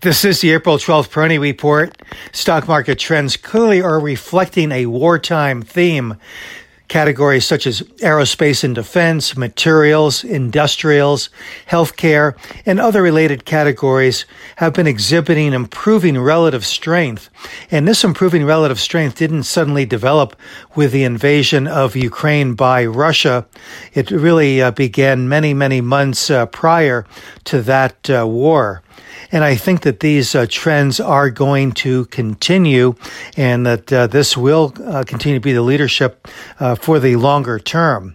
[0.00, 2.00] This is the April 12th Peroni Report.
[2.30, 6.14] Stock market trends clearly are reflecting a wartime theme.
[6.86, 11.30] Categories such as aerospace and defense, materials, industrials,
[11.68, 14.24] healthcare, and other related categories
[14.56, 17.28] have been exhibiting improving relative strength.
[17.68, 20.36] And this improving relative strength didn't suddenly develop
[20.76, 23.46] with the invasion of Ukraine by Russia.
[23.94, 27.04] It really uh, began many, many months uh, prior
[27.46, 28.84] to that uh, war.
[29.30, 32.94] And I think that these uh, trends are going to continue
[33.36, 36.26] and that uh, this will uh, continue to be the leadership
[36.60, 38.14] uh, for the longer term.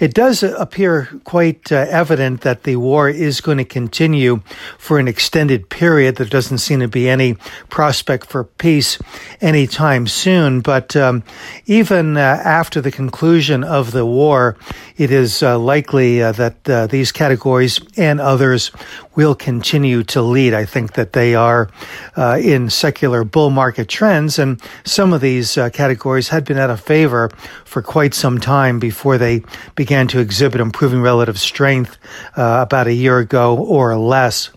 [0.00, 4.42] It does appear quite uh, evident that the war is going to continue
[4.76, 6.16] for an extended period.
[6.16, 7.34] There doesn't seem to be any
[7.68, 8.98] prospect for peace
[9.40, 10.62] anytime soon.
[10.62, 11.22] But um,
[11.66, 14.56] even uh, after the conclusion of the war,
[14.96, 18.72] it is likely that these categories and others
[19.18, 20.54] will continue to lead.
[20.54, 21.68] I think that they are
[22.16, 26.80] uh, in secular bull market trends, and some of these categories had been out of
[26.80, 27.28] favor
[27.64, 29.42] for quite some time before they
[29.74, 31.98] began to exhibit improving relative strength
[32.36, 34.50] uh, about a year ago or less.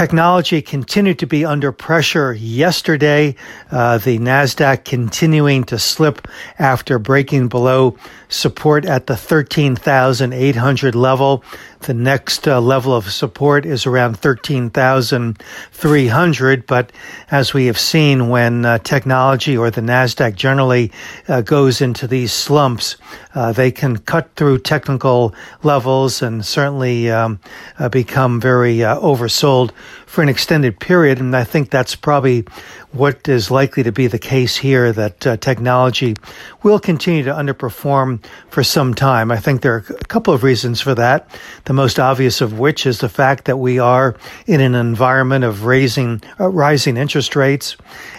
[0.00, 3.34] Technology continued to be under pressure yesterday.
[3.70, 6.26] Uh, the NASDAQ continuing to slip
[6.58, 7.98] after breaking below
[8.30, 11.44] support at the 13,800 level.
[11.80, 16.66] The next uh, level of support is around 13,300.
[16.66, 16.92] But
[17.30, 20.90] as we have seen, when uh, technology or the NASDAQ generally
[21.28, 22.96] uh, goes into these slumps,
[23.34, 27.40] uh, they can cut through technical levels and certainly um,
[27.78, 29.70] uh, become very oversold
[30.06, 31.20] for an extended period.
[31.20, 32.44] And I think that's probably
[32.92, 36.16] what is likely to be the case here that uh, technology
[36.62, 39.30] will continue to underperform for some time.
[39.30, 41.30] I think there are a couple of reasons for that.
[41.64, 45.64] The most obvious of which is the fact that we are in an environment of
[45.64, 47.76] raising, uh, rising interest rates,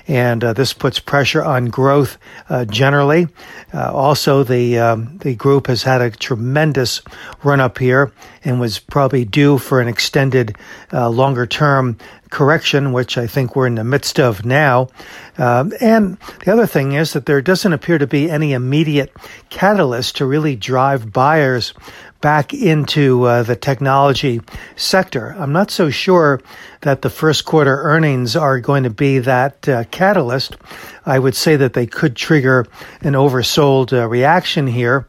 [0.08, 2.18] and uh, this puts pressure on growth
[2.50, 3.28] uh, generally.
[3.74, 7.02] Uh, also, the um, the group has had a tremendous
[7.44, 8.12] run up here
[8.44, 10.56] and was probably due for an extended,
[10.92, 11.98] uh, longer term
[12.32, 14.88] correction, which I think we're in the midst of now.
[15.38, 19.14] Um, and the other thing is that there doesn't appear to be any immediate
[19.50, 21.74] catalyst to really drive buyers
[22.22, 24.40] back into uh, the technology
[24.76, 25.36] sector.
[25.38, 26.40] I'm not so sure
[26.82, 30.56] that the first quarter earnings are going to be that uh, catalyst.
[31.06, 32.66] I would say that they could trigger
[33.02, 35.08] an oversold uh, reaction here.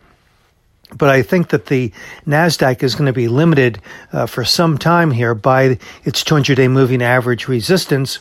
[0.97, 1.93] But I think that the
[2.27, 3.79] NASDAQ is going to be limited
[4.13, 8.17] uh, for some time here by its 200 day moving average resistance,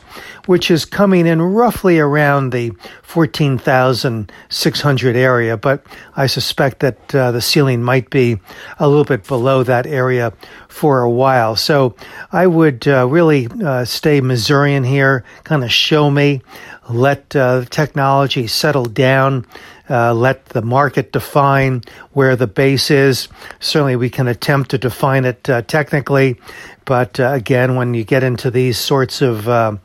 [0.46, 2.72] which is coming in roughly around the
[3.04, 5.58] 14,600 area.
[5.58, 8.40] But I suspect that uh, the ceiling might be
[8.80, 10.32] a little bit below that area
[10.68, 11.56] for a while.
[11.56, 11.96] So
[12.32, 16.42] I would uh, really uh, stay Missourian here, kind of show me,
[16.90, 19.46] let uh, technology settle down.
[19.92, 21.82] Uh, let the market define
[22.14, 23.28] where the base is.
[23.60, 26.40] Certainly, we can attempt to define it uh, technically,
[26.86, 29.76] but uh, again, when you get into these sorts of uh,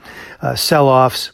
[0.40, 1.32] uh, sell offs,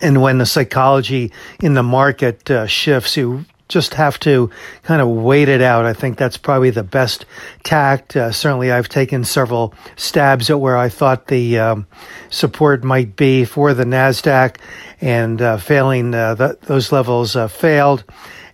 [0.00, 4.50] and when the psychology in the market uh, shifts, you just have to
[4.82, 5.84] kind of wait it out.
[5.84, 7.24] I think that's probably the best
[7.62, 8.16] tact.
[8.16, 11.86] Uh, certainly, I've taken several stabs at where I thought the um,
[12.30, 14.56] support might be for the Nasdaq,
[15.00, 18.04] and uh, failing uh, those levels uh, failed.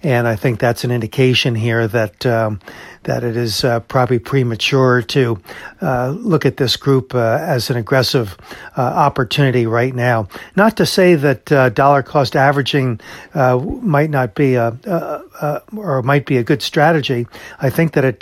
[0.03, 2.61] And I think that's an indication here that um,
[3.05, 5.41] that it is uh, probably premature to
[5.81, 8.37] uh, look at this group uh, as an aggressive
[8.77, 10.29] uh, opportunity right now.
[10.57, 13.01] Not to say that uh, dollar cost averaging
[13.35, 14.71] uh, might not be a,
[15.77, 17.27] or might be a good strategy.
[17.61, 18.21] I think that it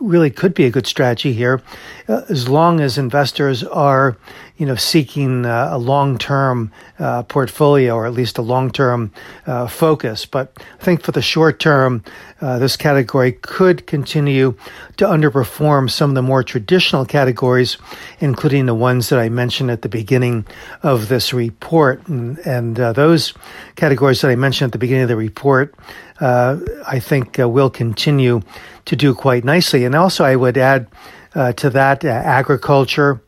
[0.00, 1.62] really could be a good strategy here,
[2.08, 4.16] as long as investors are
[4.60, 9.10] you know, seeking uh, a long-term uh, portfolio or at least a long-term
[9.46, 10.26] uh, focus.
[10.26, 12.04] But I think for the short term,
[12.42, 14.54] uh, this category could continue
[14.98, 17.78] to underperform some of the more traditional categories,
[18.18, 20.44] including the ones that I mentioned at the beginning
[20.82, 22.06] of this report.
[22.06, 23.32] And, and uh, those
[23.76, 25.74] categories that I mentioned at the beginning of the report,
[26.20, 28.42] uh, I think uh, will continue
[28.84, 29.84] to do quite nicely.
[29.84, 30.86] And also, I would add
[31.34, 33.20] uh, to that uh, agriculture.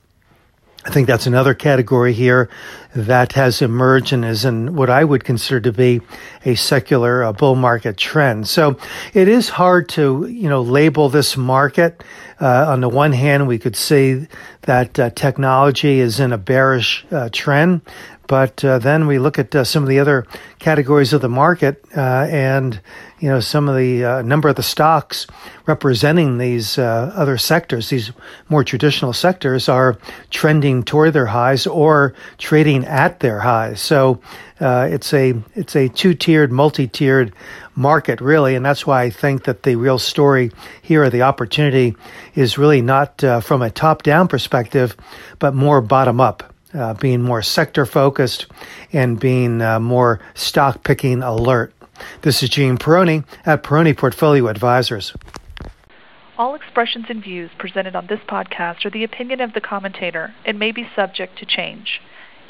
[0.84, 2.50] I think that's another category here
[2.96, 6.00] that has emerged and is in what I would consider to be
[6.44, 8.48] a secular bull market trend.
[8.48, 8.76] So
[9.14, 12.02] it is hard to, you know, label this market
[12.42, 14.26] Uh, on the one hand, we could see
[14.62, 17.80] that uh, technology is in a bearish uh, trend,
[18.26, 20.26] but uh, then we look at uh, some of the other
[20.58, 22.80] categories of the market, uh, and
[23.20, 25.28] you know some of the number of the stocks
[25.66, 28.10] representing these other sectors, these
[28.48, 29.96] more traditional sectors, are
[30.30, 33.80] trending toward their highs or trading at their highs.
[33.80, 34.20] So
[34.60, 37.32] it's a it's a two tiered, multi tiered
[37.74, 40.50] market, really, and that's why I think that the real story
[40.82, 41.94] here, the opportunity,
[42.34, 44.96] is really not from a top down perspective,
[45.38, 48.46] but more bottom up uh, being more sector focused
[48.93, 51.73] and being uh, more stock picking alert.
[52.23, 55.12] This is Gene Peroni at Peroni Portfolio Advisors.
[56.38, 60.58] All expressions and views presented on this podcast are the opinion of the commentator and
[60.58, 62.00] may be subject to change.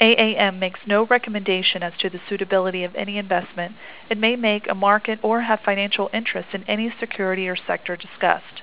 [0.01, 3.75] AAM makes no recommendation as to the suitability of any investment
[4.09, 8.62] and may make a market or have financial interest in any security or sector discussed.